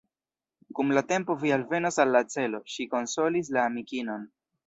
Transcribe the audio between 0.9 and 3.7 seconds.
la tempo vi alvenos al la celo, ŝi konsolis la